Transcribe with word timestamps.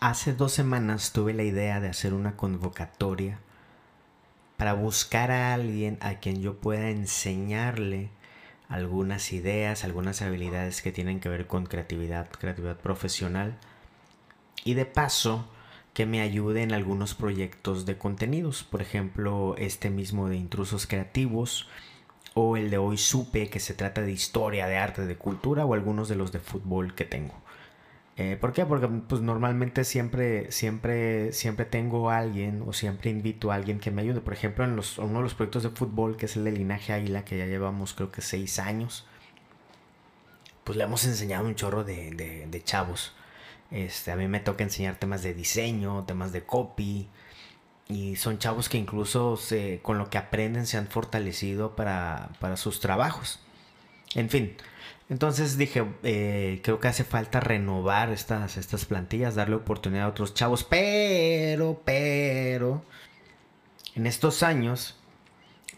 hace 0.00 0.32
dos 0.32 0.52
semanas 0.52 1.12
tuve 1.12 1.34
la 1.34 1.42
idea 1.42 1.78
de 1.78 1.88
hacer 1.88 2.14
una 2.14 2.36
convocatoria 2.36 3.38
para 4.56 4.72
buscar 4.72 5.30
a 5.30 5.54
alguien 5.54 5.98
a 6.00 6.14
quien 6.14 6.40
yo 6.40 6.56
pueda 6.56 6.88
enseñarle 6.88 8.08
algunas 8.68 9.32
ideas, 9.32 9.84
algunas 9.84 10.22
habilidades 10.22 10.80
que 10.80 10.92
tienen 10.92 11.20
que 11.20 11.28
ver 11.28 11.46
con 11.46 11.66
creatividad, 11.66 12.30
creatividad 12.30 12.78
profesional. 12.78 13.58
Y 14.64 14.74
de 14.74 14.86
paso, 14.86 15.46
que 15.94 16.06
me 16.06 16.20
ayude 16.20 16.62
en 16.62 16.72
algunos 16.72 17.14
proyectos 17.14 17.84
de 17.84 17.98
contenidos. 17.98 18.62
Por 18.62 18.80
ejemplo, 18.82 19.54
este 19.58 19.90
mismo 19.90 20.28
de 20.28 20.36
intrusos 20.36 20.86
creativos 20.86 21.68
o 22.34 22.56
el 22.56 22.70
de 22.70 22.78
hoy 22.78 22.96
supe 22.96 23.50
que 23.50 23.60
se 23.60 23.74
trata 23.74 24.02
de 24.02 24.12
historia, 24.12 24.66
de 24.66 24.76
arte, 24.76 25.04
de 25.04 25.16
cultura 25.16 25.64
o 25.64 25.74
algunos 25.74 26.08
de 26.08 26.16
los 26.16 26.32
de 26.32 26.38
fútbol 26.38 26.94
que 26.94 27.04
tengo. 27.04 27.34
Eh, 28.20 28.36
¿Por 28.38 28.52
qué? 28.52 28.66
Porque 28.66 28.86
pues 28.86 29.22
normalmente 29.22 29.82
siempre, 29.82 30.52
siempre, 30.52 31.32
siempre 31.32 31.64
tengo 31.64 32.10
a 32.10 32.18
alguien 32.18 32.62
o 32.66 32.74
siempre 32.74 33.10
invito 33.10 33.50
a 33.50 33.54
alguien 33.54 33.80
que 33.80 33.90
me 33.90 34.02
ayude. 34.02 34.20
Por 34.20 34.34
ejemplo, 34.34 34.62
en 34.62 34.76
los, 34.76 34.98
uno 34.98 35.20
de 35.20 35.22
los 35.22 35.32
proyectos 35.32 35.62
de 35.62 35.70
fútbol, 35.70 36.18
que 36.18 36.26
es 36.26 36.36
el 36.36 36.44
de 36.44 36.52
Linaje 36.52 36.92
Águila, 36.92 37.24
que 37.24 37.38
ya 37.38 37.46
llevamos 37.46 37.94
creo 37.94 38.12
que 38.12 38.20
seis 38.20 38.58
años, 38.58 39.06
pues 40.64 40.76
le 40.76 40.84
hemos 40.84 41.02
enseñado 41.06 41.46
un 41.46 41.54
chorro 41.54 41.82
de, 41.82 42.10
de, 42.46 42.62
chavos. 42.62 43.14
Este, 43.70 44.12
a 44.12 44.16
mí 44.16 44.28
me 44.28 44.40
toca 44.40 44.64
enseñar 44.64 44.96
temas 44.96 45.22
de 45.22 45.32
diseño, 45.32 46.04
temas 46.04 46.32
de 46.32 46.44
copy. 46.44 47.08
Y 47.88 48.16
son 48.16 48.38
chavos 48.38 48.68
que 48.68 48.76
incluso 48.76 49.38
con 49.80 49.96
lo 49.96 50.10
que 50.10 50.18
aprenden 50.18 50.66
se 50.66 50.76
han 50.76 50.88
fortalecido 50.88 51.74
para, 51.74 52.28
para 52.38 52.58
sus 52.58 52.80
trabajos. 52.80 53.40
En 54.14 54.28
fin, 54.28 54.56
entonces 55.10 55.58
dije, 55.58 55.84
eh, 56.04 56.60
creo 56.62 56.78
que 56.78 56.88
hace 56.88 57.02
falta 57.02 57.40
renovar 57.40 58.10
estas, 58.10 58.56
estas 58.56 58.84
plantillas, 58.84 59.34
darle 59.34 59.56
oportunidad 59.56 60.04
a 60.04 60.08
otros 60.08 60.34
chavos, 60.34 60.62
pero, 60.64 61.82
pero, 61.84 62.84
en 63.96 64.06
estos 64.06 64.44
años, 64.44 64.96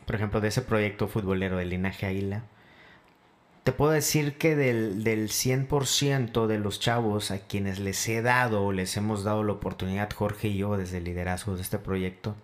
por 0.07 0.17
ejemplo, 0.17 0.43
de 0.43 0.49
ese 0.49 0.61
proyecto 0.61 1.09
futbolero 1.09 1.57
del 1.57 1.71
linaje 1.71 2.07
Águila, 2.07 2.45
te 3.65 3.73
puedo 3.73 3.93
decir 3.93 4.37
que 4.37 4.55
del, 4.55 5.03
del 5.03 5.31
100% 5.31 6.47
de 6.47 6.59
los 6.59 6.79
chavos 6.79 7.31
a 7.31 7.39
quienes 7.39 7.79
les 7.79 8.07
he 8.09 8.21
dado 8.21 8.63
o 8.65 8.73
les 8.73 8.97
hemos 8.99 9.25
dado 9.25 9.45
la 9.45 9.53
oportunidad, 9.53 10.11
Jorge 10.13 10.49
y 10.49 10.59
yo, 10.59 10.77
desde 10.77 10.99
el 10.99 11.05
liderazgo 11.05 11.57
de 11.57 11.63
este 11.63 11.79
proyecto, 11.79 12.37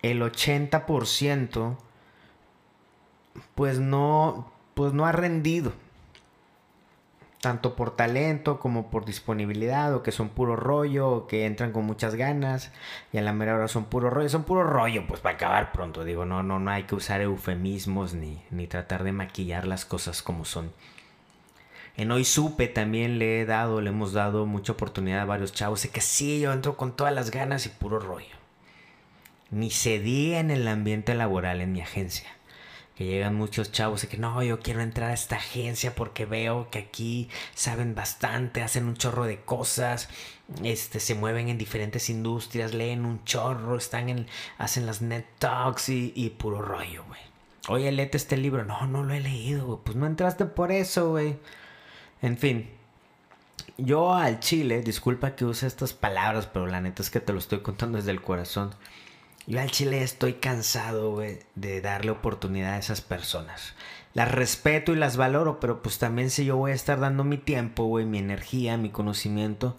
el 0.00 0.22
80% 0.22 1.76
pues 3.54 3.78
no, 3.78 4.52
pues 4.80 4.94
no 4.94 5.04
ha 5.04 5.12
rendido. 5.12 5.74
Tanto 7.42 7.76
por 7.76 7.96
talento 7.96 8.58
como 8.58 8.90
por 8.90 9.04
disponibilidad, 9.04 9.94
o 9.94 10.02
que 10.02 10.10
son 10.10 10.30
puro 10.30 10.56
rollo, 10.56 11.10
o 11.10 11.26
que 11.26 11.44
entran 11.44 11.72
con 11.72 11.84
muchas 11.84 12.14
ganas, 12.14 12.72
y 13.12 13.18
a 13.18 13.20
la 13.20 13.34
mera 13.34 13.56
hora 13.56 13.68
son 13.68 13.84
puro 13.84 14.08
rollo. 14.08 14.30
Son 14.30 14.44
puro 14.44 14.64
rollo, 14.64 15.06
pues 15.06 15.20
para 15.20 15.34
acabar 15.34 15.70
pronto. 15.70 16.02
Digo, 16.02 16.24
no, 16.24 16.42
no, 16.42 16.58
no 16.58 16.70
hay 16.70 16.84
que 16.84 16.94
usar 16.94 17.20
eufemismos 17.20 18.14
ni, 18.14 18.42
ni 18.50 18.66
tratar 18.68 19.04
de 19.04 19.12
maquillar 19.12 19.66
las 19.66 19.84
cosas 19.84 20.22
como 20.22 20.46
son. 20.46 20.72
En 21.98 22.10
Hoy 22.10 22.24
Supe 22.24 22.66
también 22.66 23.18
le 23.18 23.42
he 23.42 23.44
dado, 23.44 23.82
le 23.82 23.90
hemos 23.90 24.14
dado 24.14 24.46
mucha 24.46 24.72
oportunidad 24.72 25.20
a 25.20 25.26
varios 25.26 25.52
chavos. 25.52 25.80
Sé 25.80 25.90
que 25.90 26.00
sí, 26.00 26.40
yo 26.40 26.54
entro 26.54 26.78
con 26.78 26.96
todas 26.96 27.12
las 27.12 27.30
ganas 27.30 27.66
y 27.66 27.68
puro 27.68 27.98
rollo. 27.98 28.34
Ni 29.50 29.70
cedí 29.70 30.32
en 30.32 30.50
el 30.50 30.66
ambiente 30.66 31.14
laboral 31.14 31.60
en 31.60 31.72
mi 31.72 31.82
agencia 31.82 32.30
que 33.00 33.06
llegan 33.06 33.34
muchos 33.34 33.72
chavos 33.72 34.04
y 34.04 34.08
que 34.08 34.18
no, 34.18 34.42
yo 34.42 34.60
quiero 34.60 34.82
entrar 34.82 35.08
a 35.08 35.14
esta 35.14 35.36
agencia 35.36 35.94
porque 35.94 36.26
veo 36.26 36.68
que 36.68 36.80
aquí 36.80 37.30
saben 37.54 37.94
bastante, 37.94 38.60
hacen 38.60 38.84
un 38.84 38.94
chorro 38.94 39.24
de 39.24 39.40
cosas, 39.40 40.10
este, 40.62 41.00
se 41.00 41.14
mueven 41.14 41.48
en 41.48 41.56
diferentes 41.56 42.10
industrias, 42.10 42.74
leen 42.74 43.06
un 43.06 43.24
chorro, 43.24 43.78
están 43.78 44.10
en, 44.10 44.26
hacen 44.58 44.84
las 44.84 45.00
net 45.00 45.24
talks 45.38 45.88
y, 45.88 46.36
puro 46.36 46.60
rollo, 46.60 47.02
güey. 47.08 47.20
Oye, 47.68 47.90
léete 47.90 48.18
este 48.18 48.36
libro. 48.36 48.66
No, 48.66 48.86
no 48.86 49.02
lo 49.02 49.14
he 49.14 49.20
leído, 49.20 49.64
güey. 49.64 49.78
Pues 49.82 49.96
no 49.96 50.04
entraste 50.04 50.44
por 50.44 50.70
eso, 50.70 51.08
güey. 51.08 51.38
En 52.20 52.36
fin. 52.36 52.68
Yo 53.78 54.12
al 54.12 54.40
chile, 54.40 54.82
disculpa 54.82 55.36
que 55.36 55.46
use 55.46 55.66
estas 55.66 55.94
palabras, 55.94 56.46
pero 56.52 56.66
la 56.66 56.82
neta 56.82 57.00
es 57.02 57.08
que 57.08 57.20
te 57.20 57.32
lo 57.32 57.38
estoy 57.38 57.60
contando 57.60 57.96
desde 57.96 58.10
el 58.10 58.20
corazón. 58.20 58.74
Yo 59.50 59.60
al 59.60 59.72
chile 59.72 60.04
estoy 60.04 60.34
cansado, 60.34 61.20
de 61.56 61.80
darle 61.80 62.12
oportunidad 62.12 62.74
a 62.74 62.78
esas 62.78 63.00
personas. 63.00 63.74
Las 64.14 64.30
respeto 64.30 64.92
y 64.92 64.96
las 64.96 65.16
valoro, 65.16 65.58
pero 65.58 65.82
pues 65.82 65.98
también 65.98 66.30
si 66.30 66.44
yo 66.44 66.56
voy 66.56 66.70
a 66.70 66.74
estar 66.76 67.00
dando 67.00 67.24
mi 67.24 67.36
tiempo, 67.36 67.82
güey, 67.86 68.04
mi 68.04 68.18
energía, 68.18 68.76
mi 68.76 68.90
conocimiento, 68.90 69.76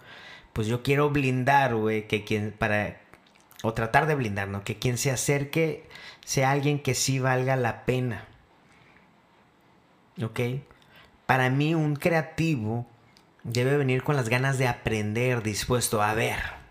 pues 0.52 0.66
yo 0.66 0.82
quiero 0.82 1.08
blindar, 1.08 1.74
güey, 1.74 2.06
que 2.06 2.22
quien 2.22 2.52
para 2.52 3.00
o 3.62 3.72
tratar 3.72 4.06
de 4.06 4.14
blindar, 4.14 4.48
¿no? 4.48 4.62
Que 4.62 4.78
quien 4.78 4.98
se 4.98 5.10
acerque 5.10 5.88
sea 6.22 6.50
alguien 6.50 6.78
que 6.78 6.94
sí 6.94 7.18
valga 7.18 7.56
la 7.56 7.86
pena. 7.86 8.26
¿Ok? 10.22 10.38
Para 11.24 11.48
mí 11.48 11.74
un 11.74 11.96
creativo 11.96 12.84
debe 13.42 13.78
venir 13.78 14.02
con 14.02 14.16
las 14.16 14.28
ganas 14.28 14.58
de 14.58 14.68
aprender, 14.68 15.42
dispuesto 15.42 16.02
a 16.02 16.12
ver 16.12 16.61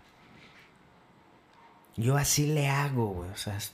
yo 1.96 2.16
así 2.16 2.46
le 2.46 2.68
hago, 2.68 3.08
güey. 3.08 3.30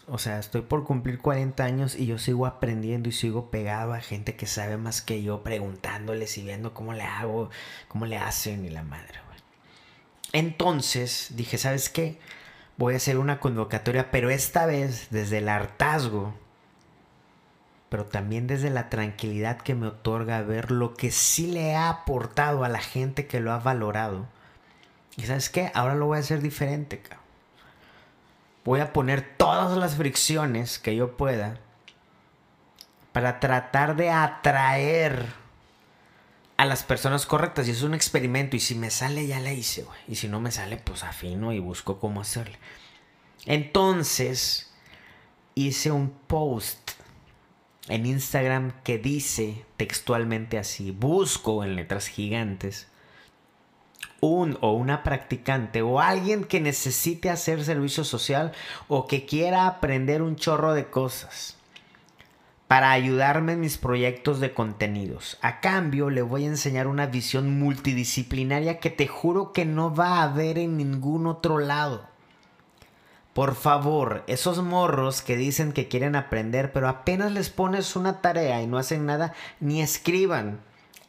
O 0.09 0.19
sea, 0.19 0.39
estoy 0.39 0.63
por 0.63 0.85
cumplir 0.85 1.19
40 1.19 1.63
años 1.63 1.95
y 1.95 2.07
yo 2.07 2.19
sigo 2.19 2.47
aprendiendo 2.47 3.09
y 3.09 3.13
sigo 3.13 3.51
pegado 3.51 3.93
a 3.93 4.01
gente 4.01 4.35
que 4.35 4.47
sabe 4.47 4.77
más 4.77 5.03
que 5.03 5.23
yo, 5.23 5.43
preguntándoles 5.45 6.37
y 6.39 6.43
viendo 6.43 6.75
cómo 6.75 6.95
le 6.95 7.05
hago, 7.05 7.51
cómo 7.87 8.07
le 8.07 8.19
hacen 8.19 8.65
y 8.65 8.71
la 8.71 8.83
madre, 8.83 9.21
güey. 9.27 9.39
Entonces 10.33 11.29
dije, 11.37 11.59
¿sabes 11.59 11.89
qué? 11.89 12.19
Voy 12.77 12.95
a 12.95 12.97
hacer 12.97 13.19
una 13.19 13.39
convocatoria, 13.41 14.11
pero 14.11 14.31
esta 14.31 14.67
vez 14.67 15.09
desde 15.11 15.39
el 15.39 15.49
hartazgo, 15.49 16.35
pero 17.89 18.05
también 18.05 18.47
desde 18.49 18.71
la 18.71 18.89
tranquilidad 18.91 19.59
que 19.59 19.75
me 19.75 19.87
otorga 19.87 20.43
ver 20.43 20.71
lo 20.73 20.95
que 20.95 21.11
sí 21.13 21.47
le 21.47 21.75
ha 21.77 21.89
aportado 21.89 22.65
a 22.65 22.69
la 22.69 22.81
gente 22.81 23.27
que 23.27 23.41
lo 23.41 23.53
ha 23.53 23.59
valorado. 23.59 24.27
Y 25.17 25.23
sabes 25.23 25.51
qué? 25.51 25.71
Ahora 25.75 25.95
lo 25.95 26.07
voy 26.07 26.17
a 26.19 26.21
hacer 26.21 26.43
diferente, 26.43 26.99
cabrón 27.01 27.28
voy 28.69 28.81
a 28.81 28.93
poner 28.93 29.37
todas 29.39 29.79
las 29.79 29.97
fricciones 29.97 30.79
que 30.79 30.95
yo 30.95 31.17
pueda 31.17 31.59
para 33.13 33.41
tratar 33.41 33.97
de 33.97 34.11
atraer 34.11 35.25
a 36.59 36.67
las 36.67 36.83
personas 36.85 37.25
correctas. 37.25 37.67
Y 37.67 37.71
es 37.71 37.83
un 37.83 37.95
experimento. 37.95 38.57
Y 38.57 38.61
si 38.61 38.75
me 38.75 38.91
sale, 38.91 39.27
ya 39.27 39.41
la 39.41 39.55
hice, 39.55 39.85
güey. 39.85 39.99
Y 40.07 40.17
si 40.17 40.29
no 40.29 40.39
me 40.39 40.51
sale, 40.51 40.77
pues 40.77 41.03
afino 41.03 41.55
y 41.55 41.61
busco 41.61 41.99
cómo 41.99 42.21
hacerle. 42.21 42.59
Entonces, 43.47 44.71
hice 45.55 45.91
un 45.91 46.11
post 46.11 46.91
en 47.89 48.05
Instagram 48.05 48.83
que 48.83 48.99
dice 48.99 49.65
textualmente 49.79 50.59
así. 50.59 50.91
Busco 50.91 51.65
en 51.65 51.75
letras 51.75 52.07
gigantes 52.07 52.89
un 54.21 54.59
o 54.61 54.73
una 54.73 55.03
practicante 55.03 55.83
o 55.83 56.01
alguien 56.01 56.45
que 56.45 56.61
necesite 56.61 57.31
hacer 57.31 57.65
servicio 57.65 58.05
social 58.05 58.53
o 58.89 59.07
que 59.07 59.27
quiera 59.27 59.67
aprender 59.67 60.23
un 60.23 60.37
chorro 60.37 60.75
de 60.75 60.89
cosas 60.89 61.57
para 62.69 62.93
ayudarme 62.93 63.55
en 63.55 63.61
mis 63.61 63.79
proyectos 63.79 64.41
de 64.41 64.53
contenidos. 64.53 65.39
A 65.41 65.61
cambio 65.61 66.11
le 66.11 66.21
voy 66.21 66.45
a 66.45 66.49
enseñar 66.49 66.87
una 66.87 67.07
visión 67.07 67.59
multidisciplinaria 67.59 68.79
que 68.79 68.91
te 68.91 69.09
juro 69.09 69.53
que 69.53 69.65
no 69.65 69.95
va 69.95 70.19
a 70.19 70.25
haber 70.25 70.59
en 70.59 70.77
ningún 70.77 71.27
otro 71.27 71.59
lado. 71.59 72.07
Por 73.33 73.55
favor, 73.55 74.25
esos 74.27 74.63
morros 74.63 75.23
que 75.23 75.37
dicen 75.37 75.73
que 75.73 75.89
quieren 75.89 76.15
aprender, 76.15 76.73
pero 76.73 76.89
apenas 76.89 77.33
les 77.33 77.49
pones 77.51 77.97
una 77.97 78.21
tarea 78.21 78.61
y 78.61 78.67
no 78.67 78.79
hacen 78.79 79.07
nada, 79.07 79.33
ni 79.61 79.81
escriban. 79.81 80.61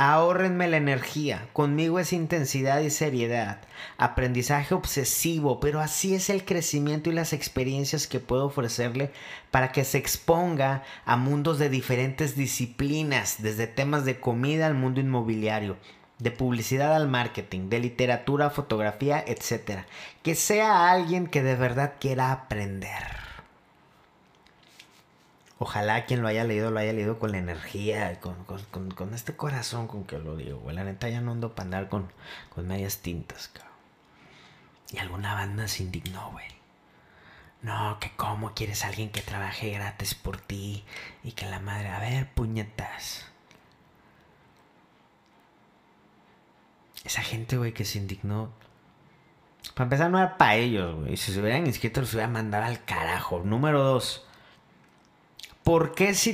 Ahórrenme 0.02 0.70
la 0.70 0.78
energía. 0.78 1.50
Conmigo 1.52 2.00
es 2.00 2.14
intensidad 2.14 2.80
y 2.80 2.90
seriedad. 2.90 3.60
Aprendizaje 3.98 4.74
obsesivo, 4.74 5.60
pero 5.60 5.82
así 5.82 6.16
es 6.16 6.30
el 6.30 6.46
crecimiento 6.46 7.10
y 7.10 7.14
las 7.14 7.34
experiencias 7.34 8.08
que 8.08 8.22
puedo 8.22 8.46
ofrecerle 8.46 9.12
para 9.52 9.74
que 9.74 9.84
se 9.84 9.98
exponga 9.98 10.84
a 11.04 11.18
mundos 11.18 11.60
de 11.60 11.70
diferentes 11.70 12.38
disciplinas, 12.38 13.44
desde 13.44 13.68
temas 13.68 14.06
de 14.06 14.22
comida 14.22 14.68
al 14.68 14.74
mundo 14.74 15.02
inmobiliario, 15.02 15.76
de 16.18 16.32
publicidad 16.32 16.96
al 16.96 17.10
marketing, 17.10 17.68
de 17.68 17.82
literatura 17.82 18.46
a 18.46 18.52
fotografía, 18.52 19.22
etc. 19.28 19.82
Que 20.24 20.34
sea 20.34 20.92
alguien 20.92 21.28
que 21.28 21.44
de 21.44 21.56
verdad 21.56 21.96
quiera 22.00 22.32
aprender. 22.32 23.29
Ojalá 25.62 26.06
quien 26.06 26.22
lo 26.22 26.30
haya 26.30 26.46
leído 26.46 26.72
lo 26.72 26.80
haya 26.80 26.94
leído 26.94 27.20
con 27.20 27.34
la 27.34 27.38
energía, 27.38 28.20
con, 28.22 28.46
con, 28.46 29.14
este 29.14 29.36
corazón 29.36 29.88
con 29.88 30.06
que 30.06 30.18
lo 30.18 30.38
digo, 30.38 30.60
güey. 30.60 30.74
La 30.74 30.86
neta 30.86 31.10
ya 31.10 31.20
no 31.20 31.34
ando 31.34 31.54
para 31.54 31.66
andar 31.66 31.90
con, 31.90 32.12
con 32.56 32.66
medias 32.66 33.00
tintas, 33.00 33.50
cabrón. 33.50 33.74
Y 34.92 35.00
alguna 35.00 35.34
banda 35.34 35.68
se 35.68 35.84
indignó, 35.84 36.32
güey. 36.32 36.48
No, 37.62 38.00
que 38.00 38.10
cómo 38.16 38.54
quieres 38.54 38.86
a 38.86 38.88
alguien 38.88 39.12
que 39.12 39.22
trabaje 39.22 39.72
gratis 39.72 40.16
por 40.16 40.38
ti 40.38 40.86
y 41.26 41.34
que 41.34 41.46
la 41.46 41.60
madre, 41.60 41.90
a 41.90 42.00
ver, 42.00 42.30
puñetas. 42.34 43.26
Esa 47.04 47.22
gente, 47.22 47.58
güey, 47.58 47.74
que 47.74 47.84
se 47.84 47.98
indignó, 47.98 48.54
Para 49.74 49.86
empezar, 49.86 50.10
no 50.10 50.20
era 50.20 50.38
para 50.38 50.56
ellos, 50.56 50.96
güey. 50.96 51.18
Si 51.18 51.34
se 51.34 51.42
hubieran 51.42 51.68
inscrito, 51.68 52.00
los 52.00 52.14
hubiera 52.14 52.30
mandado 52.30 52.64
al 52.64 52.84
carajo. 52.86 53.40
Número 53.44 53.84
dos. 53.84 54.26
¿Por 55.70 55.94
qué 55.94 56.16
si, 56.16 56.34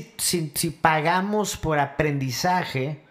pagamos 0.81 1.57
por 1.57 1.77
aprendizaje, 1.79 3.03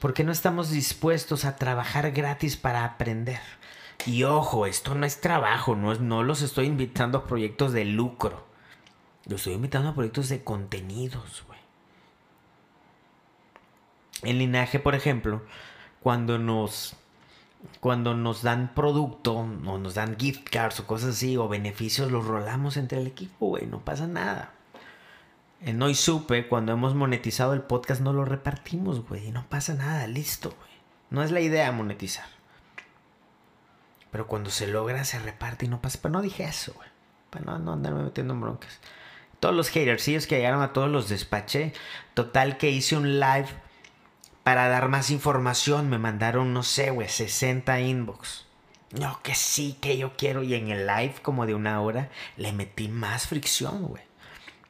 por 0.00 0.14
qué 0.14 0.24
no 0.24 0.32
estamos 0.32 0.70
dispuestos 0.70 1.44
a 1.44 1.56
trabajar 1.56 2.12
gratis 2.12 2.56
para 2.56 2.86
aprender? 2.86 3.40
Y 4.06 4.22
ojo, 4.22 4.64
esto 4.64 4.94
no 4.94 5.04
es 5.04 5.20
trabajo, 5.20 5.76
no, 5.76 5.94
no 5.96 6.22
los 6.22 6.40
estoy 6.40 6.64
invitando 6.64 7.18
a 7.18 7.26
proyectos 7.26 7.74
de 7.74 7.84
lucro. 7.84 8.46
Los 9.26 9.42
estoy 9.42 9.52
invitando 9.52 9.90
a 9.90 9.94
proyectos 9.94 10.30
de 10.30 10.42
contenidos, 10.42 11.44
güey. 11.46 11.60
En 14.22 14.38
linaje, 14.38 14.78
por 14.78 14.94
ejemplo, 14.94 15.42
cuando 16.00 16.38
nos 16.38 16.96
cuando 17.80 18.14
nos 18.14 18.42
dan 18.42 18.74
producto 18.74 19.34
o 19.34 19.46
nos 19.78 19.94
dan 19.94 20.16
gift 20.18 20.48
cards 20.50 20.80
o 20.80 20.86
cosas 20.86 21.10
así 21.10 21.36
o 21.36 21.48
beneficios, 21.48 22.10
los 22.10 22.26
rolamos 22.26 22.76
entre 22.76 23.00
el 23.00 23.06
equipo, 23.06 23.48
güey, 23.48 23.66
no 23.66 23.84
pasa 23.84 24.06
nada. 24.06 24.52
En 25.60 25.80
Hoy 25.80 25.94
Supe, 25.94 26.48
cuando 26.48 26.72
hemos 26.72 26.94
monetizado 26.94 27.52
el 27.54 27.62
podcast, 27.62 28.00
no 28.00 28.12
lo 28.12 28.24
repartimos, 28.24 29.06
güey, 29.06 29.30
no 29.30 29.46
pasa 29.48 29.74
nada, 29.74 30.06
listo, 30.06 30.50
güey. 30.50 30.72
No 31.10 31.22
es 31.22 31.30
la 31.30 31.40
idea 31.40 31.70
monetizar. 31.72 32.26
Pero 34.10 34.26
cuando 34.26 34.50
se 34.50 34.66
logra, 34.66 35.04
se 35.04 35.18
reparte 35.18 35.66
y 35.66 35.68
no 35.68 35.80
pasa. 35.80 35.98
Pero 36.00 36.12
no 36.12 36.22
dije 36.22 36.44
eso, 36.44 36.72
güey. 36.74 36.88
Para 37.30 37.44
no, 37.44 37.58
no 37.58 37.72
andarme 37.72 38.02
metiendo 38.02 38.34
en 38.34 38.40
broncas. 38.40 38.78
Todos 39.40 39.54
los 39.54 39.70
hatersillos 39.70 40.26
que 40.26 40.36
llegaron 40.36 40.62
a 40.62 40.72
todos 40.72 40.90
los 40.90 41.08
despaché. 41.08 41.72
Total 42.14 42.58
que 42.58 42.70
hice 42.70 42.96
un 42.96 43.20
live 43.20 43.48
para 44.42 44.68
dar 44.68 44.88
más 44.88 45.10
información. 45.10 45.88
Me 45.88 45.98
mandaron, 45.98 46.52
no 46.52 46.62
sé, 46.62 46.90
güey, 46.90 47.08
60 47.08 47.80
inbox. 47.80 48.46
No, 48.92 49.20
que 49.22 49.34
sí, 49.34 49.76
que 49.80 49.96
yo 49.96 50.16
quiero. 50.16 50.42
Y 50.42 50.54
en 50.54 50.68
el 50.68 50.86
live, 50.86 51.14
como 51.22 51.46
de 51.46 51.54
una 51.54 51.80
hora, 51.80 52.10
le 52.36 52.52
metí 52.52 52.88
más 52.88 53.26
fricción, 53.26 53.86
güey. 53.86 54.02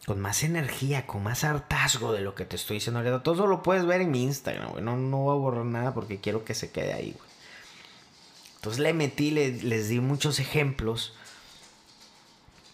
Con 0.07 0.21
más 0.21 0.43
energía, 0.43 1.07
con 1.07 1.23
más 1.23 1.45
hartazgo 1.45 2.13
de 2.13 2.21
lo 2.21 2.35
que 2.35 2.45
te 2.45 2.57
estoy 2.57 2.77
diciendo 2.77 3.01
ahorita. 3.01 3.23
Todo 3.23 3.35
eso 3.35 3.47
lo 3.47 3.63
puedes 3.63 3.87
ver 3.87 4.01
en 4.01 4.11
mi 4.11 4.23
Instagram, 4.25 4.73
güey. 4.73 4.85
No, 4.85 4.97
no 4.97 5.19
voy 5.19 5.35
a 5.35 5.39
borrar 5.39 5.65
nada 5.65 5.95
porque 5.95 6.21
quiero 6.21 6.45
que 6.45 6.55
se 6.55 6.71
quede 6.71 6.93
ahí, 6.93 7.13
güey. 7.13 7.33
Entonces 8.57 8.81
le 8.81 8.93
metí, 8.93 9.33
les 9.33 9.89
di 9.89 9.99
muchos 9.99 10.39
ejemplos 10.39 11.15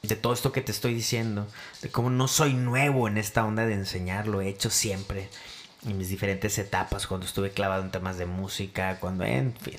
de 0.02 0.16
todo 0.16 0.32
esto 0.32 0.52
que 0.52 0.60
te 0.60 0.72
estoy 0.72 0.94
diciendo, 0.94 1.46
de 1.82 1.90
cómo 1.90 2.10
no 2.10 2.28
soy 2.28 2.54
nuevo 2.54 3.08
en 3.08 3.18
esta 3.18 3.44
onda 3.44 3.66
de 3.66 3.74
enseñar, 3.74 4.28
lo 4.28 4.40
he 4.40 4.48
hecho 4.48 4.70
siempre 4.70 5.28
en 5.84 5.98
mis 5.98 6.08
diferentes 6.08 6.58
etapas, 6.58 7.06
cuando 7.06 7.26
estuve 7.26 7.50
clavado 7.50 7.82
en 7.82 7.90
temas 7.90 8.18
de 8.18 8.26
música, 8.26 8.98
cuando, 9.00 9.24
en 9.24 9.54
fin. 9.54 9.78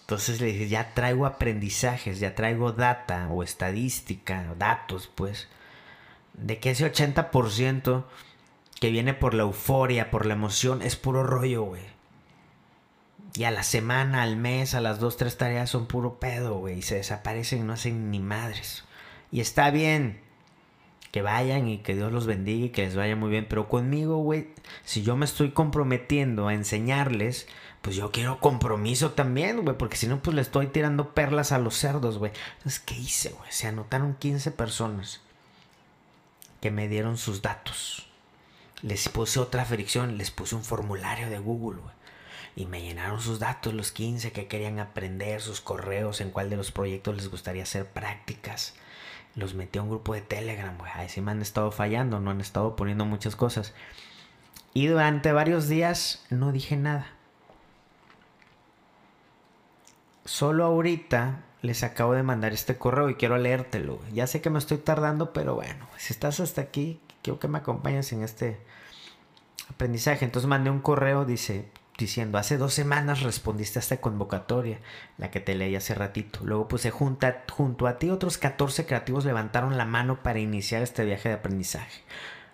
Entonces 0.00 0.40
le 0.40 0.48
dije, 0.48 0.68
ya 0.68 0.94
traigo 0.94 1.26
aprendizajes, 1.26 2.20
ya 2.20 2.34
traigo 2.34 2.72
data 2.72 3.28
o 3.28 3.42
estadística, 3.42 4.54
datos, 4.56 5.08
pues, 5.12 5.48
de 6.34 6.58
que 6.58 6.70
ese 6.70 6.90
80% 6.90 8.04
que 8.80 8.90
viene 8.90 9.14
por 9.14 9.34
la 9.34 9.42
euforia, 9.42 10.10
por 10.10 10.26
la 10.26 10.34
emoción, 10.34 10.82
es 10.82 10.96
puro 10.96 11.22
rollo, 11.22 11.64
güey. 11.64 11.82
Y 13.34 13.44
a 13.44 13.50
la 13.50 13.62
semana, 13.62 14.22
al 14.22 14.36
mes, 14.36 14.74
a 14.74 14.80
las 14.80 14.98
dos, 14.98 15.16
tres 15.16 15.36
tareas 15.36 15.70
son 15.70 15.86
puro 15.86 16.18
pedo, 16.18 16.58
güey. 16.58 16.78
Y 16.78 16.82
se 16.82 16.96
desaparecen 16.96 17.66
no 17.66 17.74
hacen 17.74 18.10
ni 18.10 18.18
madres. 18.18 18.84
Y 19.30 19.40
está 19.40 19.70
bien 19.70 20.20
que 21.16 21.22
vayan 21.22 21.66
y 21.66 21.78
que 21.78 21.94
Dios 21.94 22.12
los 22.12 22.26
bendiga 22.26 22.66
y 22.66 22.68
que 22.68 22.82
les 22.82 22.94
vaya 22.94 23.16
muy 23.16 23.30
bien. 23.30 23.46
Pero 23.48 23.70
conmigo, 23.70 24.18
güey, 24.18 24.48
si 24.84 25.02
yo 25.02 25.16
me 25.16 25.24
estoy 25.24 25.50
comprometiendo 25.50 26.46
a 26.46 26.52
enseñarles, 26.52 27.48
pues 27.80 27.96
yo 27.96 28.12
quiero 28.12 28.38
compromiso 28.38 29.12
también, 29.12 29.62
güey. 29.64 29.78
Porque 29.78 29.96
si 29.96 30.08
no, 30.08 30.20
pues 30.20 30.36
le 30.36 30.42
estoy 30.42 30.66
tirando 30.66 31.14
perlas 31.14 31.52
a 31.52 31.58
los 31.58 31.74
cerdos, 31.74 32.18
güey. 32.18 32.32
Entonces, 32.58 32.80
¿qué 32.80 32.96
hice, 32.96 33.30
güey? 33.30 33.50
Se 33.50 33.66
anotaron 33.66 34.16
15 34.16 34.50
personas 34.50 35.22
que 36.60 36.70
me 36.70 36.86
dieron 36.86 37.16
sus 37.16 37.40
datos. 37.40 38.10
Les 38.82 39.08
puse 39.08 39.40
otra 39.40 39.64
fricción, 39.64 40.18
les 40.18 40.30
puse 40.30 40.54
un 40.54 40.64
formulario 40.64 41.30
de 41.30 41.38
Google, 41.38 41.80
güey 41.80 41.96
y 42.58 42.64
me 42.64 42.80
llenaron 42.80 43.20
sus 43.20 43.38
datos, 43.38 43.74
los 43.74 43.92
15 43.92 44.32
que 44.32 44.48
querían 44.48 44.80
aprender, 44.80 45.42
sus 45.42 45.60
correos, 45.60 46.22
en 46.22 46.30
cuál 46.30 46.48
de 46.48 46.56
los 46.56 46.72
proyectos 46.72 47.14
les 47.14 47.28
gustaría 47.28 47.64
hacer 47.64 47.86
prácticas. 47.86 48.74
Los 49.36 49.54
metí 49.54 49.78
a 49.78 49.82
un 49.82 49.90
grupo 49.90 50.14
de 50.14 50.22
Telegram, 50.22 50.76
güey. 50.76 50.90
Ahí 50.94 51.08
sí 51.08 51.20
me 51.20 51.30
han 51.30 51.42
estado 51.42 51.70
fallando, 51.70 52.18
no 52.20 52.30
han 52.30 52.40
estado 52.40 52.74
poniendo 52.74 53.04
muchas 53.04 53.36
cosas. 53.36 53.74
Y 54.72 54.86
durante 54.88 55.32
varios 55.32 55.68
días 55.68 56.24
no 56.30 56.52
dije 56.52 56.76
nada. 56.76 57.06
Solo 60.24 60.64
ahorita 60.64 61.44
les 61.62 61.82
acabo 61.82 62.14
de 62.14 62.22
mandar 62.22 62.52
este 62.52 62.76
correo 62.76 63.10
y 63.10 63.14
quiero 63.14 63.38
leértelo. 63.38 64.00
Ya 64.12 64.26
sé 64.26 64.40
que 64.40 64.50
me 64.50 64.58
estoy 64.58 64.78
tardando, 64.78 65.32
pero 65.32 65.54
bueno, 65.54 65.86
si 65.98 66.12
estás 66.12 66.40
hasta 66.40 66.62
aquí, 66.62 67.00
quiero 67.22 67.38
que 67.38 67.48
me 67.48 67.58
acompañes 67.58 68.12
en 68.12 68.22
este 68.22 68.58
aprendizaje. 69.70 70.24
Entonces 70.24 70.48
mandé 70.48 70.70
un 70.70 70.80
correo, 70.80 71.24
dice, 71.24 71.68
diciendo, 71.98 72.38
hace 72.38 72.58
dos 72.58 72.74
semanas 72.74 73.22
respondiste 73.22 73.78
a 73.78 73.80
esta 73.80 73.96
convocatoria, 73.98 74.78
la 75.18 75.30
que 75.30 75.40
te 75.40 75.54
leí 75.54 75.76
hace 75.76 75.94
ratito. 75.94 76.40
Luego 76.42 76.68
puse, 76.68 76.90
junta, 76.90 77.44
junto 77.50 77.86
a 77.86 77.98
ti 77.98 78.10
otros 78.10 78.38
14 78.38 78.86
creativos 78.86 79.24
levantaron 79.24 79.78
la 79.78 79.84
mano 79.84 80.22
para 80.22 80.38
iniciar 80.38 80.82
este 80.82 81.04
viaje 81.04 81.30
de 81.30 81.36
aprendizaje. 81.36 82.02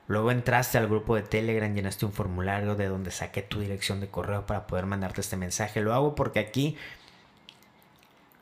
Luego 0.08 0.30
entraste 0.30 0.78
al 0.78 0.88
grupo 0.88 1.16
de 1.16 1.22
Telegram, 1.22 1.72
llenaste 1.72 2.04
un 2.04 2.12
formulario 2.12 2.74
de 2.74 2.88
donde 2.88 3.10
saqué 3.10 3.42
tu 3.42 3.60
dirección 3.60 4.00
de 4.00 4.08
correo 4.08 4.46
para 4.46 4.66
poder 4.66 4.86
mandarte 4.86 5.20
este 5.20 5.36
mensaje. 5.36 5.80
Lo 5.80 5.94
hago 5.94 6.14
porque 6.14 6.40
aquí, 6.40 6.76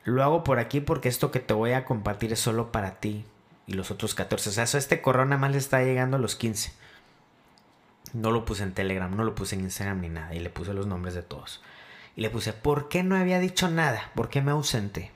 lo 0.03 0.23
hago 0.23 0.43
por 0.43 0.59
aquí 0.59 0.81
porque 0.81 1.09
esto 1.09 1.31
que 1.31 1.39
te 1.39 1.53
voy 1.53 1.73
a 1.73 1.85
compartir 1.85 2.33
es 2.33 2.39
solo 2.39 2.71
para 2.71 2.99
ti 2.99 3.25
y 3.67 3.73
los 3.73 3.91
otros 3.91 4.15
14. 4.15 4.49
O 4.49 4.51
sea, 4.51 4.63
este 4.63 5.01
correo 5.01 5.25
nada 5.25 5.39
más 5.39 5.51
le 5.51 5.57
está 5.57 5.83
llegando 5.83 6.17
a 6.17 6.19
los 6.19 6.35
15. 6.35 6.73
No 8.13 8.31
lo 8.31 8.45
puse 8.45 8.63
en 8.63 8.73
Telegram, 8.73 9.15
no 9.15 9.23
lo 9.23 9.35
puse 9.35 9.55
en 9.55 9.61
Instagram 9.61 10.01
ni 10.01 10.09
nada. 10.09 10.33
Y 10.35 10.39
le 10.39 10.49
puse 10.49 10.73
los 10.73 10.87
nombres 10.87 11.13
de 11.13 11.23
todos. 11.23 11.61
Y 12.15 12.21
le 12.21 12.29
puse, 12.29 12.53
¿por 12.53 12.89
qué 12.89 13.03
no 13.03 13.15
había 13.15 13.39
dicho 13.39 13.69
nada? 13.69 14.11
¿Por 14.15 14.29
qué 14.29 14.41
me 14.41 14.51
ausenté? 14.51 15.11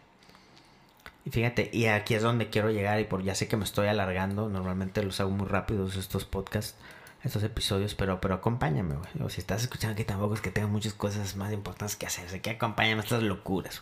Y 1.26 1.32
fíjate, 1.32 1.70
y 1.74 1.88
aquí 1.88 2.14
es 2.14 2.22
donde 2.22 2.50
quiero 2.50 2.70
llegar. 2.70 3.00
Y 3.00 3.06
por 3.06 3.24
ya 3.24 3.36
sé 3.36 3.48
que 3.48 3.58
me 3.58 3.66
estoy 3.66 3.88
alargando. 3.88 4.50
Normalmente 4.50 5.04
los 5.04 5.20
hago 5.20 5.32
muy 5.32 5.48
rápidos 5.48 5.96
estos 5.98 6.26
podcasts, 6.26 6.76
estos 7.24 7.44
episodios. 7.44 7.96
Pero, 7.96 8.22
pero 8.22 8.36
acompáñame, 8.36 8.96
güey. 8.96 9.30
Si 9.30 9.42
estás 9.42 9.64
escuchando 9.64 9.94
aquí 9.94 10.04
tampoco 10.04 10.36
es 10.36 10.42
que 10.42 10.52
tenga 10.52 10.68
muchas 10.68 10.94
cosas 10.94 11.36
más 11.36 11.52
importantes 11.52 11.96
que 11.96 12.06
hacer. 12.06 12.28
Así 12.28 12.40
que 12.40 12.52
acompáñame 12.52 13.02
a 13.02 13.04
estas 13.04 13.24
locuras. 13.24 13.82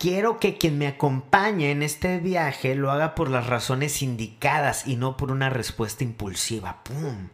Quiero 0.00 0.40
que 0.40 0.56
quien 0.56 0.78
me 0.78 0.86
acompañe 0.86 1.72
en 1.72 1.82
este 1.82 2.20
viaje 2.20 2.74
lo 2.74 2.90
haga 2.90 3.14
por 3.14 3.28
las 3.28 3.46
razones 3.48 4.00
indicadas 4.00 4.86
y 4.86 4.96
no 4.96 5.18
por 5.18 5.30
una 5.30 5.50
respuesta 5.50 6.04
impulsiva. 6.04 6.82
¡Pum! 6.84 7.28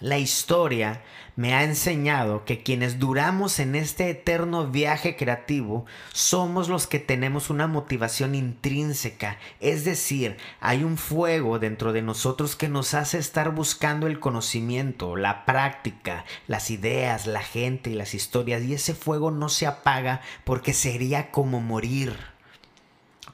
La 0.00 0.16
historia 0.18 1.02
me 1.34 1.54
ha 1.54 1.64
enseñado 1.64 2.44
que 2.44 2.62
quienes 2.62 3.00
duramos 3.00 3.58
en 3.58 3.74
este 3.74 4.10
eterno 4.10 4.68
viaje 4.68 5.16
creativo 5.16 5.86
somos 6.12 6.68
los 6.68 6.86
que 6.86 7.00
tenemos 7.00 7.50
una 7.50 7.66
motivación 7.66 8.36
intrínseca, 8.36 9.38
es 9.58 9.84
decir, 9.84 10.36
hay 10.60 10.84
un 10.84 10.98
fuego 10.98 11.58
dentro 11.58 11.92
de 11.92 12.02
nosotros 12.02 12.54
que 12.54 12.68
nos 12.68 12.94
hace 12.94 13.18
estar 13.18 13.50
buscando 13.52 14.06
el 14.06 14.20
conocimiento, 14.20 15.16
la 15.16 15.44
práctica, 15.44 16.24
las 16.46 16.70
ideas, 16.70 17.26
la 17.26 17.42
gente 17.42 17.90
y 17.90 17.94
las 17.94 18.14
historias, 18.14 18.62
y 18.62 18.74
ese 18.74 18.94
fuego 18.94 19.32
no 19.32 19.48
se 19.48 19.66
apaga 19.66 20.20
porque 20.44 20.74
sería 20.74 21.32
como 21.32 21.60
morir. 21.60 22.16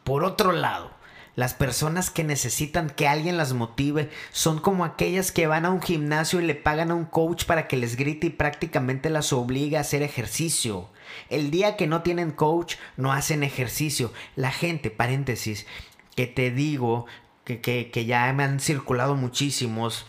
Por 0.03 0.25
otro 0.25 0.53
lado, 0.53 0.94
las 1.37 1.55
personas 1.55 2.11
que 2.11 2.25
necesitan 2.25 2.91
que 2.91 3.09
alguien 3.09 3.37
las 3.37 3.53
motive 3.53 4.11
son 4.31 4.61
como 4.61 4.85
aquellas 4.85 5.33
que 5.33 5.47
van 5.47 5.65
a 5.65 5.71
un 5.71 5.83
gimnasio 5.83 6.41
y 6.41 6.47
le 6.47 6.55
pagan 6.55 6.91
a 6.91 6.95
un 6.95 7.05
coach 7.05 7.45
para 7.45 7.67
que 7.67 7.77
les 7.77 7.97
grite 7.97 8.29
y 8.29 8.31
prácticamente 8.31 9.11
las 9.11 9.33
obligue 9.33 9.77
a 9.77 9.81
hacer 9.81 10.03
ejercicio. 10.03 10.89
El 11.29 11.51
día 11.51 11.77
que 11.77 11.87
no 11.87 12.03
tienen 12.03 12.31
coach 12.31 12.77
no 12.97 13.13
hacen 13.13 13.43
ejercicio. 13.43 14.13
La 14.37 14.51
gente, 14.51 14.91
paréntesis, 14.91 15.67
que 16.15 16.27
te 16.27 16.51
digo 16.51 17.07
que, 17.45 17.61
que, 17.61 17.91
que 17.91 18.05
ya 18.05 18.33
me 18.33 18.45
han 18.45 18.61
circulado 18.61 19.17
muchísimos 19.17 20.07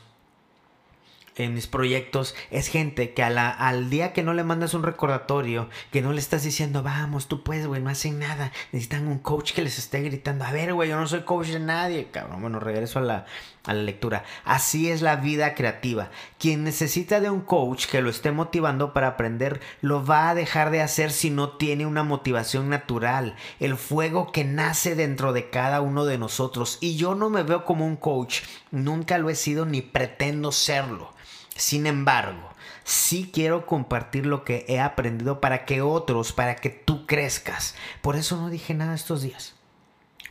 en 1.43 1.53
mis 1.53 1.67
proyectos 1.67 2.35
es 2.49 2.67
gente 2.67 3.13
que 3.13 3.23
a 3.23 3.29
la, 3.29 3.49
al 3.49 3.89
día 3.89 4.13
que 4.13 4.23
no 4.23 4.33
le 4.33 4.43
mandas 4.43 4.73
un 4.73 4.83
recordatorio, 4.83 5.69
que 5.91 6.01
no 6.01 6.13
le 6.13 6.19
estás 6.19 6.43
diciendo, 6.43 6.83
vamos, 6.83 7.27
tú 7.27 7.43
puedes, 7.43 7.67
güey, 7.67 7.81
no 7.81 7.89
hacen 7.89 8.19
nada. 8.19 8.51
Necesitan 8.71 9.07
un 9.07 9.19
coach 9.19 9.53
que 9.53 9.61
les 9.61 9.77
esté 9.77 10.01
gritando, 10.01 10.45
a 10.45 10.51
ver, 10.51 10.73
güey, 10.73 10.89
yo 10.89 10.99
no 10.99 11.07
soy 11.07 11.21
coach 11.21 11.47
de 11.47 11.59
nadie, 11.59 12.07
cabrón. 12.11 12.41
Bueno, 12.41 12.59
regreso 12.59 12.99
a 12.99 13.01
la, 13.01 13.25
a 13.65 13.73
la 13.73 13.83
lectura. 13.83 14.23
Así 14.43 14.89
es 14.89 15.01
la 15.01 15.17
vida 15.17 15.55
creativa. 15.55 16.09
Quien 16.39 16.63
necesita 16.63 17.19
de 17.19 17.29
un 17.29 17.41
coach 17.41 17.87
que 17.87 18.01
lo 18.01 18.09
esté 18.09 18.31
motivando 18.31 18.93
para 18.93 19.07
aprender, 19.07 19.59
lo 19.81 20.05
va 20.05 20.29
a 20.29 20.35
dejar 20.35 20.71
de 20.71 20.81
hacer 20.81 21.11
si 21.11 21.29
no 21.29 21.49
tiene 21.49 21.85
una 21.85 22.03
motivación 22.03 22.69
natural. 22.69 23.35
El 23.59 23.75
fuego 23.75 24.31
que 24.31 24.43
nace 24.43 24.95
dentro 24.95 25.33
de 25.33 25.49
cada 25.49 25.81
uno 25.81 26.05
de 26.05 26.17
nosotros. 26.17 26.77
Y 26.81 26.95
yo 26.95 27.15
no 27.15 27.29
me 27.29 27.43
veo 27.43 27.65
como 27.65 27.85
un 27.85 27.97
coach. 27.97 28.41
Nunca 28.71 29.17
lo 29.17 29.29
he 29.29 29.35
sido 29.35 29.65
ni 29.65 29.81
pretendo 29.81 30.51
serlo. 30.51 31.13
Sin 31.55 31.87
embargo, 31.87 32.55
Sí 32.85 33.31
quiero 33.33 33.65
compartir 33.65 34.27
lo 34.27 34.43
que 34.43 34.63
he 34.67 34.79
aprendido 34.79 35.41
para 35.41 35.65
que 35.65 35.81
otros, 35.81 36.33
para 36.33 36.55
que 36.55 36.69
tú 36.69 37.07
crezcas. 37.07 37.73
Por 38.03 38.15
eso 38.15 38.37
no 38.37 38.51
dije 38.51 38.75
nada 38.75 38.93
estos 38.93 39.23
días 39.23 39.54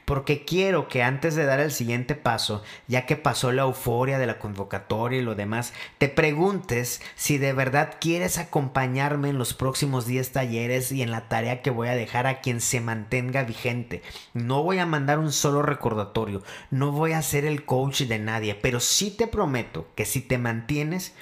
porque 0.04 0.44
quiero 0.44 0.88
que 0.88 1.02
antes 1.02 1.34
de 1.34 1.44
dar 1.44 1.60
el 1.60 1.72
siguiente 1.72 2.14
paso, 2.14 2.62
ya 2.88 3.06
que 3.06 3.16
pasó 3.16 3.52
la 3.52 3.62
euforia 3.62 4.18
de 4.18 4.26
la 4.26 4.38
convocatoria 4.38 5.20
y 5.20 5.22
lo 5.22 5.34
demás, 5.34 5.72
te 5.98 6.08
preguntes 6.08 7.00
si 7.14 7.38
de 7.38 7.52
verdad 7.52 7.94
quieres 8.00 8.38
acompañarme 8.38 9.30
en 9.30 9.38
los 9.38 9.54
próximos 9.54 10.06
10 10.06 10.32
talleres 10.32 10.92
y 10.92 11.02
en 11.02 11.10
la 11.10 11.28
tarea 11.28 11.62
que 11.62 11.70
voy 11.70 11.88
a 11.88 11.94
dejar 11.94 12.26
a 12.26 12.40
quien 12.40 12.60
se 12.60 12.80
mantenga 12.80 13.44
vigente. 13.44 14.02
No 14.34 14.62
voy 14.62 14.78
a 14.78 14.86
mandar 14.86 15.18
un 15.18 15.32
solo 15.32 15.62
recordatorio, 15.62 16.42
no 16.70 16.92
voy 16.92 17.12
a 17.12 17.22
ser 17.22 17.44
el 17.44 17.64
coach 17.64 18.02
de 18.02 18.18
nadie, 18.18 18.54
pero 18.54 18.80
sí 18.80 19.10
te 19.10 19.26
prometo 19.26 19.88
que 19.94 20.04
si 20.04 20.20
te 20.20 20.38
mantienes, 20.38 21.14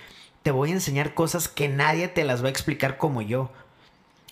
te 0.42 0.50
voy 0.50 0.70
a 0.70 0.74
enseñar 0.74 1.14
cosas 1.14 1.48
que 1.48 1.68
nadie 1.68 2.08
te 2.08 2.24
las 2.24 2.42
va 2.42 2.48
a 2.48 2.50
explicar 2.50 2.98
como 2.98 3.22
yo. 3.22 3.52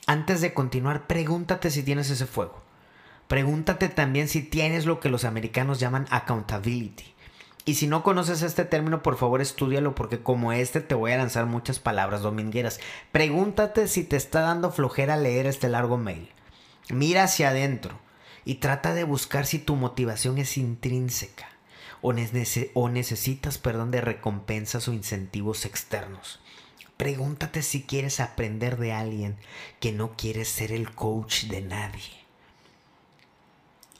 Antes 0.07 0.41
de 0.41 0.55
continuar, 0.55 1.07
pregúntate 1.07 1.71
si 1.71 1.85
tienes 1.85 2.11
ese 2.11 2.27
fuego. 2.27 2.70
Pregúntate 3.31 3.89
también 3.89 4.27
si 4.27 4.43
tienes 4.43 4.87
lo 4.87 4.99
que 4.99 5.09
los 5.09 5.23
americanos 5.23 5.79
llaman 5.79 6.09
accountability. 6.11 7.15
Y 7.65 7.75
si 7.75 7.87
no 7.87 8.03
conoces 8.03 8.43
este 8.43 8.65
término, 8.65 9.05
por 9.05 9.17
favor 9.17 9.41
estudialo 9.41 9.95
porque 9.95 10.21
como 10.21 10.53
este 10.53 10.81
te 10.81 10.97
voy 10.97 11.13
a 11.13 11.17
lanzar 11.17 11.47
muchas 11.47 11.79
palabras 11.79 12.23
domingueras. 12.23 12.81
Pregúntate 13.13 13.87
si 13.87 14.03
te 14.03 14.17
está 14.17 14.41
dando 14.41 14.73
flojera 14.73 15.17
leer 15.17 15.47
este 15.47 15.69
largo 15.69 15.97
mail. 15.97 16.29
Mira 16.89 17.23
hacia 17.23 17.51
adentro 17.51 18.01
y 18.45 18.57
trata 18.57 18.95
de 18.95 19.05
buscar 19.05 19.47
si 19.47 19.61
tu 19.61 19.77
motivación 19.77 20.39
es 20.39 20.59
intrínseca 20.59 21.51
o, 22.01 22.13
o 22.75 22.89
necesitas 22.89 23.59
perdón, 23.59 23.93
de 23.93 24.01
recompensas 24.01 24.89
o 24.89 24.93
incentivos 24.93 25.67
externos. 25.67 26.41
Pregúntate 26.97 27.63
si 27.63 27.85
quieres 27.85 28.19
aprender 28.19 28.77
de 28.77 28.93
alguien 28.93 29.37
que 29.79 29.93
no 29.93 30.17
quiere 30.17 30.45
ser 30.45 30.73
el 30.73 30.91
coach 30.93 31.45
de 31.45 31.61
nadie. 31.61 32.21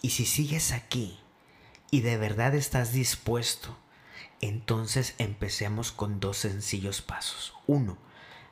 Y 0.03 0.11
si 0.11 0.25
sigues 0.25 0.73
aquí 0.73 1.19
y 1.91 2.01
de 2.01 2.17
verdad 2.17 2.55
estás 2.55 2.93
dispuesto, 2.93 3.77
entonces 4.41 5.15
empecemos 5.19 5.93
con 5.93 6.21
dos 6.21 6.39
sencillos 6.39 7.03
pasos. 7.03 7.55
Uno, 7.67 7.99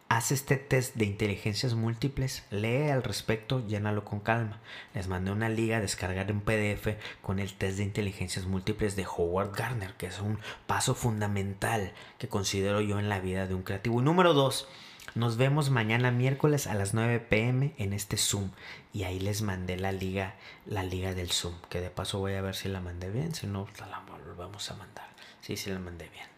haz 0.08 0.32
este 0.32 0.56
test 0.56 0.94
de 0.96 1.04
inteligencias 1.04 1.74
múltiples, 1.74 2.44
lee 2.50 2.88
al 2.88 3.02
respecto, 3.02 3.66
llénalo 3.66 4.04
con 4.04 4.20
calma. 4.20 4.60
Les 4.94 5.06
mandé 5.06 5.30
una 5.30 5.48
liga 5.48 5.76
a 5.76 5.80
descargar 5.80 6.32
un 6.32 6.40
PDF 6.40 6.96
con 7.20 7.38
el 7.38 7.52
test 7.54 7.76
de 7.76 7.84
inteligencias 7.84 8.46
múltiples 8.46 8.96
de 8.96 9.06
Howard 9.06 9.54
Gardner, 9.54 9.94
que 9.94 10.06
es 10.06 10.20
un 10.20 10.38
paso 10.66 10.94
fundamental 10.94 11.92
que 12.18 12.28
considero 12.28 12.80
yo 12.80 12.98
en 12.98 13.08
la 13.08 13.20
vida 13.20 13.46
de 13.46 13.54
un 13.54 13.62
creativo. 13.62 14.00
Número 14.00 14.32
dos, 14.32 14.66
nos 15.14 15.36
vemos 15.36 15.70
mañana 15.70 16.10
miércoles 16.10 16.66
a 16.66 16.74
las 16.74 16.94
9 16.94 17.20
pm 17.20 17.74
en 17.76 17.92
este 17.92 18.16
Zoom. 18.16 18.50
Y 18.92 19.04
ahí 19.04 19.20
les 19.20 19.42
mandé 19.42 19.76
la 19.76 19.92
liga, 19.92 20.36
la 20.64 20.82
liga 20.82 21.14
del 21.14 21.30
Zoom. 21.30 21.54
Que 21.68 21.80
de 21.80 21.90
paso 21.90 22.18
voy 22.18 22.34
a 22.34 22.42
ver 22.42 22.54
si 22.54 22.68
la 22.68 22.80
mandé 22.80 23.10
bien. 23.10 23.34
Si 23.34 23.46
no, 23.46 23.66
la 23.78 24.02
vamos 24.36 24.70
a 24.70 24.76
mandar. 24.76 25.08
Sí, 25.40 25.56
sí 25.56 25.70
la 25.70 25.78
mandé 25.78 26.08
bien. 26.08 26.37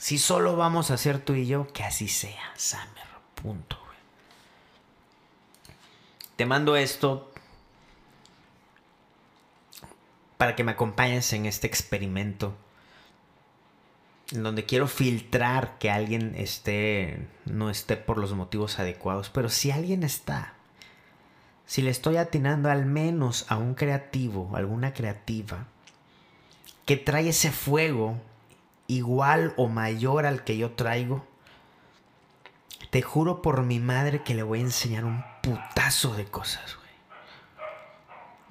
Si 0.00 0.16
solo 0.16 0.56
vamos 0.56 0.90
a 0.90 0.94
hacer 0.94 1.18
tú 1.18 1.34
y 1.34 1.46
yo, 1.46 1.66
que 1.74 1.84
así 1.84 2.08
sea. 2.08 2.54
Summer. 2.56 3.04
Punto. 3.34 3.76
Te 6.36 6.46
mando 6.46 6.74
esto 6.74 7.30
para 10.38 10.56
que 10.56 10.64
me 10.64 10.72
acompañes 10.72 11.34
en 11.34 11.44
este 11.44 11.66
experimento 11.66 12.56
en 14.32 14.42
donde 14.42 14.64
quiero 14.64 14.88
filtrar 14.88 15.76
que 15.76 15.90
alguien 15.90 16.34
esté, 16.34 17.28
no 17.44 17.68
esté 17.68 17.98
por 17.98 18.16
los 18.16 18.32
motivos 18.32 18.78
adecuados, 18.78 19.28
pero 19.28 19.50
si 19.50 19.70
alguien 19.70 20.02
está, 20.02 20.54
si 21.66 21.82
le 21.82 21.90
estoy 21.90 22.16
atinando 22.16 22.70
al 22.70 22.86
menos 22.86 23.44
a 23.50 23.58
un 23.58 23.74
creativo, 23.74 24.50
alguna 24.54 24.94
creativa, 24.94 25.66
que 26.86 26.96
trae 26.96 27.28
ese 27.28 27.50
fuego 27.50 28.18
igual 28.96 29.54
o 29.56 29.68
mayor 29.68 30.26
al 30.26 30.42
que 30.44 30.56
yo 30.56 30.72
traigo, 30.72 31.24
te 32.90 33.02
juro 33.02 33.40
por 33.40 33.62
mi 33.62 33.78
madre 33.78 34.22
que 34.22 34.34
le 34.34 34.42
voy 34.42 34.58
a 34.58 34.62
enseñar 34.62 35.04
un 35.04 35.24
putazo 35.42 36.14
de 36.14 36.24
cosas, 36.24 36.76
güey. 36.76 36.90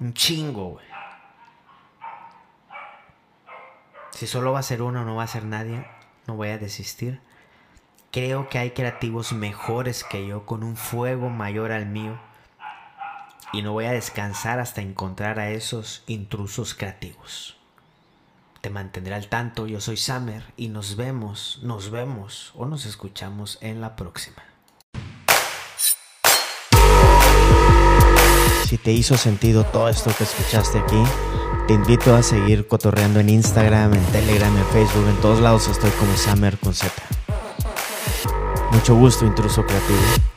Un 0.00 0.14
chingo, 0.14 0.70
güey. 0.70 0.86
Si 4.12 4.26
solo 4.26 4.52
va 4.52 4.60
a 4.60 4.62
ser 4.62 4.82
uno, 4.82 5.04
no 5.04 5.16
va 5.16 5.24
a 5.24 5.28
ser 5.28 5.44
nadie, 5.44 5.86
no 6.26 6.36
voy 6.36 6.48
a 6.48 6.58
desistir. 6.58 7.20
Creo 8.10 8.48
que 8.48 8.58
hay 8.58 8.70
creativos 8.70 9.32
mejores 9.32 10.04
que 10.04 10.26
yo, 10.26 10.46
con 10.46 10.62
un 10.62 10.76
fuego 10.76 11.28
mayor 11.28 11.70
al 11.70 11.86
mío. 11.86 12.18
Y 13.52 13.62
no 13.62 13.72
voy 13.72 13.84
a 13.84 13.92
descansar 13.92 14.58
hasta 14.58 14.80
encontrar 14.80 15.38
a 15.38 15.50
esos 15.50 16.02
intrusos 16.06 16.74
creativos. 16.74 17.59
Te 18.60 18.68
mantendré 18.68 19.14
al 19.14 19.28
tanto, 19.28 19.66
yo 19.66 19.80
soy 19.80 19.96
Summer 19.96 20.42
y 20.54 20.68
nos 20.68 20.96
vemos, 20.96 21.60
nos 21.62 21.90
vemos 21.90 22.52
o 22.54 22.66
nos 22.66 22.84
escuchamos 22.84 23.56
en 23.62 23.80
la 23.80 23.96
próxima. 23.96 24.42
Si 28.66 28.76
te 28.76 28.92
hizo 28.92 29.16
sentido 29.16 29.64
todo 29.64 29.88
esto 29.88 30.12
que 30.16 30.24
escuchaste 30.24 30.78
aquí, 30.78 31.02
te 31.68 31.72
invito 31.72 32.14
a 32.14 32.22
seguir 32.22 32.68
cotorreando 32.68 33.20
en 33.20 33.30
Instagram, 33.30 33.94
en 33.94 34.04
Telegram, 34.12 34.54
en 34.54 34.66
Facebook, 34.66 35.08
en 35.08 35.16
todos 35.22 35.40
lados 35.40 35.66
estoy 35.66 35.90
como 35.92 36.14
Summer 36.16 36.58
con 36.58 36.74
Z. 36.74 36.92
Mucho 38.72 38.94
gusto, 38.94 39.24
intruso 39.24 39.64
creativo. 39.64 40.29